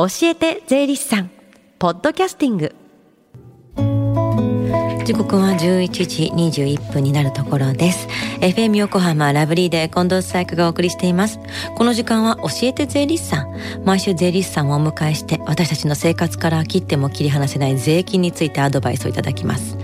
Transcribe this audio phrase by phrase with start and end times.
[0.00, 1.30] 教えて税理士さん。
[1.80, 2.72] ポッドキャスティング。
[5.04, 8.06] 時刻は11時21分になるところです。
[8.40, 11.40] FM 横浜ラブリーで近藤紗友がお送りしています。
[11.76, 13.56] この時間は教えて税理士さん。
[13.84, 19.76] 毎週税理士さんをお迎えして私たちの生活から切っても切り離せない税金についてアドバイスをいただきます。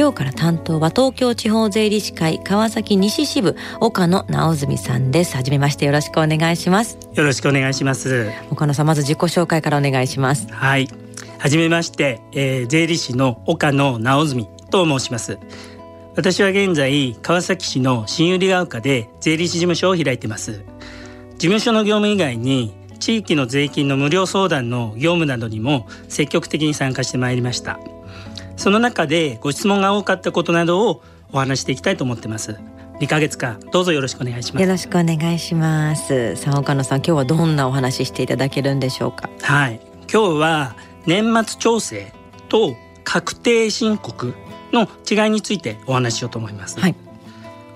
[0.00, 5.36] 今日から担当は東京地方税理士会川崎西支部岡野直澄さんです。
[5.36, 6.96] はじめましてよろしくお願いします。
[7.12, 8.30] よろしくお願いします。
[8.50, 10.50] 岡野さんまず自己紹介からお願いします。
[10.50, 10.88] はい。
[11.36, 15.38] はじめまして、えー、税理士の岡野直澄と申します。
[16.16, 20.62] 私は現在川崎市の新百合ヶ丘で税理士事務所を開いてます。
[21.32, 27.78] 事務所の業務以外に地域の税金の無料相談の業務などにも積極的に参加してまいりました
[28.60, 32.58] その中でご質問が多かったことなどをお話していきたいと思ってます。
[33.00, 34.62] 2ヶ月間どうぞよろしくお願いします。
[34.62, 36.36] よろしくお願いします。
[36.36, 39.30] さあ岡野さん今日はどんなお話していただけるんでしょうか？
[39.40, 39.80] はい。
[40.12, 42.12] 今日は年末調整
[42.50, 44.34] と確定申告
[44.74, 46.94] の違いについてお話ししようと思います、はい、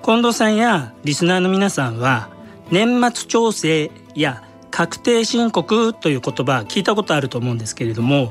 [0.04, 2.28] 近藤さんやリスナーの皆さんは
[2.70, 4.44] 年末調整や
[4.74, 8.30] 確定申告という言葉聞いたことあると思うんですけれども、うん、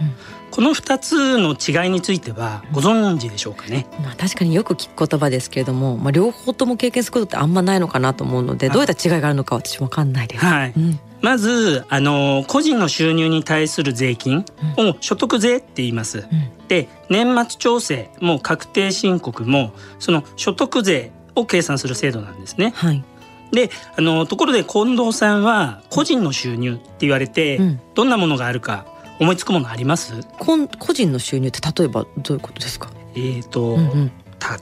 [0.52, 10.44] この2つの違いについてはご存知でしょうかね、まあ、確かによく聞く言葉ですけれども、まあ、両方とも経験することってあんまないのかなと思うのでどういった違いがあるのか私分かんないです。
[10.44, 11.00] はい、うん。
[11.22, 14.44] まずあの個人の収入に対する税金
[14.78, 16.28] を所得税って言います。
[16.30, 22.74] うん、で年末調整も確定申告もその所得税を計算する制度なんですね。
[22.76, 23.02] はい、
[23.54, 28.86] であのところで近藤さんは個人の収入って言われて、うん、どんなものがあるか
[29.20, 30.14] 思いつくものあります？
[30.40, 30.58] 個
[30.94, 32.90] 人の収入って例えばどういうことですか？
[33.16, 34.12] えっ、と、うんうん。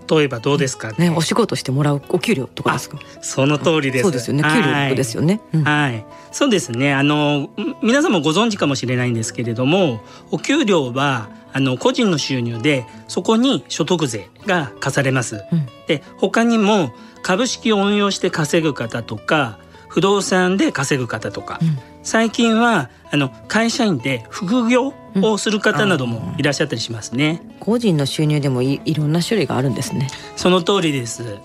[0.07, 0.91] 例えばどうですか？
[0.91, 2.99] ね、ね、お仕事してもらうお給料とかですか？
[3.21, 4.03] その通りです。
[4.03, 4.43] そうですよね。
[4.43, 6.93] 給料ですよね、はい、はい、そうですね。
[6.93, 7.49] あの
[7.81, 30.07] 皆さんもご存知かもしれないんですけれどもお給料はあの個人の収入でそこに所得税が課されます、うん、で他にも株式を運用して稼ぐ方とか不動産で稼ぐ方とか、うん、最近はあの会社員で副業をする方などもいらっしゃったりしますね、うん、個人の収入でもいいろんな種類があるんですね。
[30.37, 31.39] その通りです。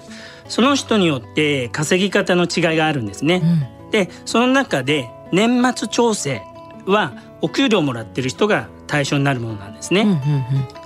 [0.49, 3.43] その人によって稼ぎ方の違いがあるんですね、
[3.85, 6.43] うん、でその中で年末調整
[6.87, 10.03] はお給料もらってる人が対象になるものなんですね。
[10.03, 10.23] うんうんうん、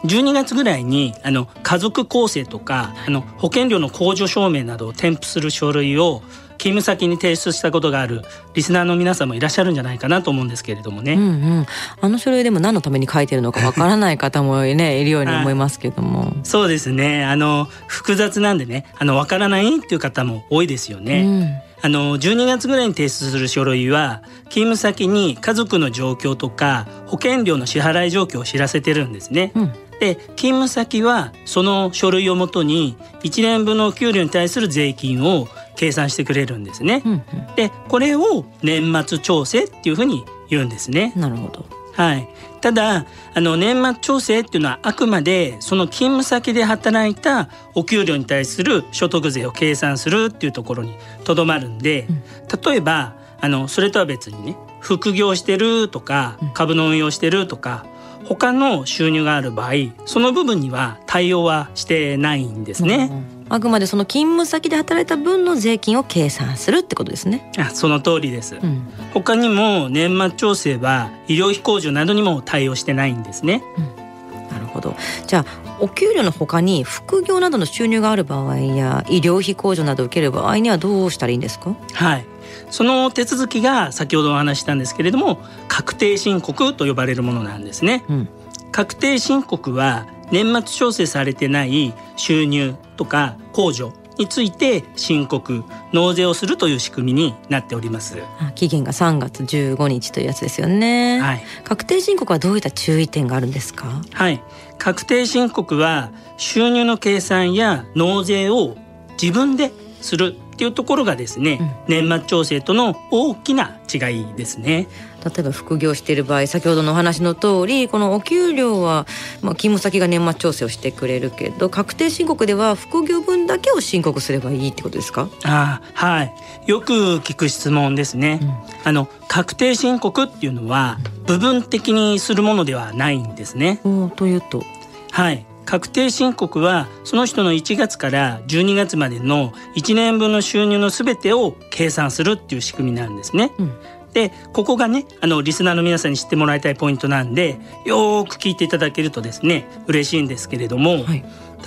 [0.09, 6.23] 12月ぐらいにあの家族構成とかあの保険料の控除証明などを添付する書類を
[6.61, 8.21] 勤務先に提出したことがある
[8.53, 11.15] リスナーの皆さんもいらっしゃるんじゃないかなと思うんですけれどもね。
[11.15, 11.25] うんう
[11.63, 11.67] ん、
[12.03, 16.35] あの書類でも何のために書いてるのかわからない方もね いるように思いますけども。
[16.43, 17.25] そうですね。
[17.25, 21.23] あの複雑なんでね、あのわからないっていう方も多いですよね。
[21.23, 21.27] う
[21.67, 29.53] んあの12月ぐらいに提出する書類は勤務先に家族の状況とか保険料の支払い状況を知らせてるんですね。
[29.55, 35.49] うん、で勤務先はその書類をもとに1年分の給料に対する税金を
[35.81, 37.01] 計算してくれるんですね。
[37.07, 37.23] うんうん、
[37.57, 41.15] でこれを年末調整っていうふうに言うんですね。
[41.17, 41.65] なるほど。
[41.95, 42.29] はい。
[42.61, 52.23] ただあの年末調整っていうのはあくまでその勤務先で働いたお給料に対する所得税を計算するっていうところにとどまるんで、うん、
[52.63, 57.87] 例えばあのそれとは別にね副業してるとか株の運用してるとか、
[58.25, 59.73] 他の収入がある場合
[60.05, 63.09] その部分には対応はしてないんですね。
[63.11, 67.51] うんうんあくまでその勤務先で働いた分の税金を計算するってことですね。
[67.59, 68.55] あ、その通りです。
[68.55, 73.63] うん、他にも年末調整は医療費控除などにも対応してないんですね。
[73.77, 74.95] うん、なるほど。
[75.27, 81.75] じゃあお給料の他に副業などの収入がある場合や医療費控除などを受ける場合にはどうしたらいいんですか？
[81.95, 82.25] はい。
[82.71, 88.05] その手続きが先ほどお話したんですけれども確定申告と呼ばれるものなんですね。
[88.09, 88.29] うん、
[88.71, 95.65] 確定申告は年末調整されてない収入とか控除について申告
[95.95, 98.19] 納税をするという仕組みになっております。
[98.55, 104.03] 期限が3月15日というやつですよね、はい、確定申告はどういった注意点があるんですか？
[104.13, 104.43] はい。
[104.79, 108.77] 確定申告は収入の計算や納税を
[109.21, 109.73] 自分で
[110.03, 114.87] するっていうところがですね、うん、年末調整との大きな違いですね。
[115.25, 119.07] 例えば副業している場合先ほどのお話の通りこのお給料は、
[119.43, 125.29] まあ、勤務先が年末調整をしてくれるけど確定申告では副業分だけを申告すればいいってことですか？
[125.45, 126.35] あはい。
[126.67, 133.81] よく聞く質問ですね、うん、あの確定申告っていうのは部分的にするものではないんですね。
[134.17, 134.63] というと？
[135.11, 135.47] はい。
[135.67, 143.53] 確定申告はその人の1月から12月までの1年分の収入のすべてを計算するっていう仕組みなんですね。
[143.59, 143.73] うん、
[144.13, 151.25] でここがねあのリスナーの皆さんに知ってもらいたいポイントなんでよく聞いていただけるとですね嬉しいんですけれども、はい、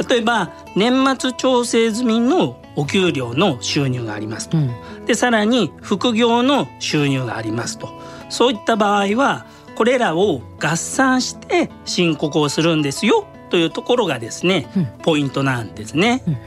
[0.09, 7.89] 例えば年末調整済みのお給料の収入がありますと、うん、でさらに副業の収入がありますと。
[8.29, 9.45] そういった場合は
[9.75, 16.23] これらを合算して申告をするんですよというところがですね、うん、ポイントなんですね。
[16.25, 16.39] うんうん、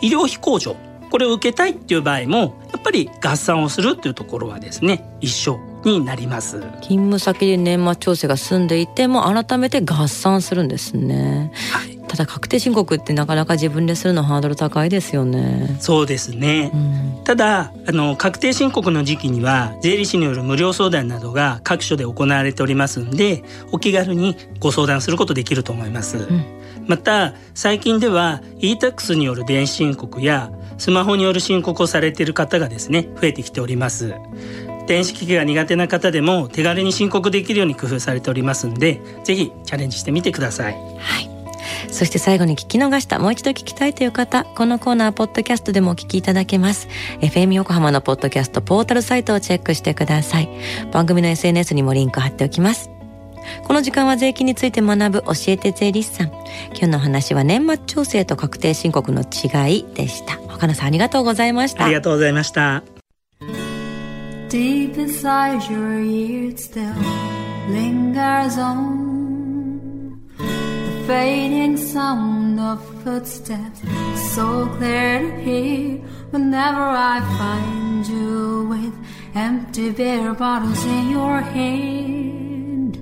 [0.00, 0.76] 医療費控除
[1.10, 2.38] これを受けたいっていう場合も
[2.72, 6.60] やっぱり合算をするっていうところはですね一緒になります。
[6.82, 15.76] 勤務先で年末調整が済んでいても改めて合算するんですね、はい、ただ確定申告ってなかなか自分でするのハードル高いですよね。
[15.80, 26.44] そうですね、うん、ただあの確定申告の時期には税理士による無料相談などが各所で行われておりますんでお気軽にご相談することできると思います、うん、
[26.86, 34.14] また最近では e-tax による電子申告やスマホによる申告をされている方がですね増えてきております
[34.86, 41.36] 電子機器が苦手な方でも手軽に申告できるように工夫されておりますんでぜひチャレンジしてみてくださいはい
[41.90, 46.88] そして最後に聞き逃した、もう一度聞きたいという方、このコーナー、ポッドキャストでもお聞きいただけます。
[47.20, 50.48] FM 横浜のポッドキャストポータルサイトをチェックしてください。
[50.92, 52.90] 番組の SNS にもリンク貼っておきます。
[53.64, 56.26] この時間は税金について学ぶ教えて税理士さん。
[56.26, 60.45] 今日の話は年末調整と確定申告の違いでした。
[60.56, 61.84] 岡野さんありがとうございました。
[61.84, 62.82] ありがとうございました。
[64.48, 66.94] Deep inside your ears still
[67.68, 69.06] lingers on
[71.06, 73.82] fading sound of footsteps
[74.34, 76.00] so clear to hear
[76.30, 78.94] whenever I find you with
[79.34, 82.98] empty beer bottles in your hand.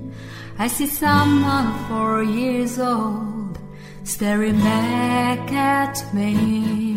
[0.57, 3.59] I see someone four years old
[4.03, 6.94] staring back at me.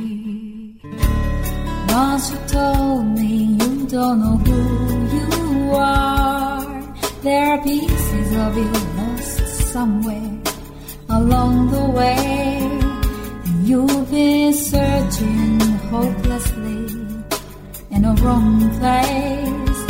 [1.98, 4.60] Once you told me you don't know who
[5.16, 9.38] you are, there are pieces of you lost
[9.72, 10.32] somewhere
[11.08, 12.60] along the way.
[13.46, 15.58] And you've been searching
[15.90, 16.84] hopelessly
[17.90, 19.80] in a wrong place.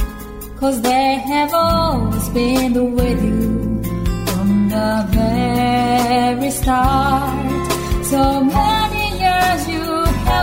[0.61, 3.83] Cause they have always been with you
[4.29, 8.05] from the very start.
[8.13, 9.98] So many years you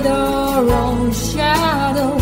[0.00, 2.16] with our own shadow.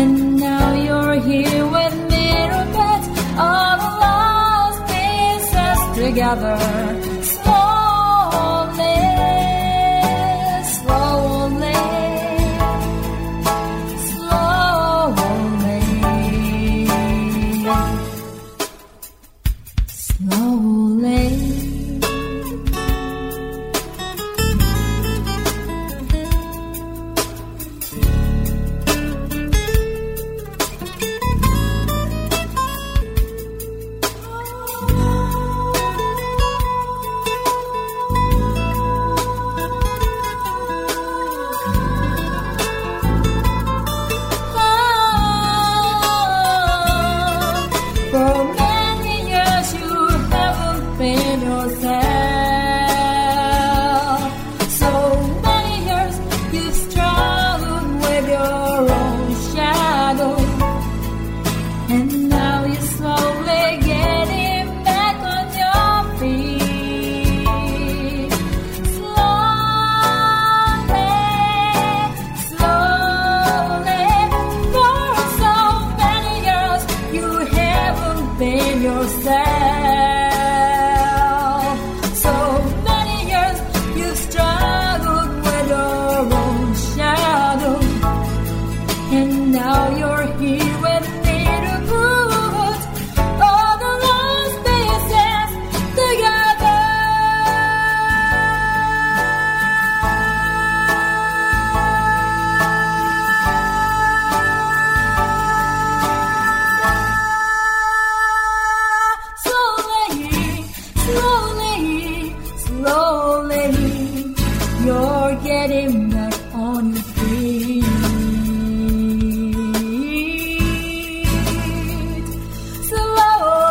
[0.00, 7.57] And now you're here with mirror beds, all the lost pieces together.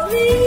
[0.10, 0.47] lovely.